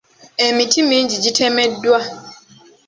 Emiti 0.45 0.79
mingi 0.89 1.15
gitemeddwa. 1.23 1.99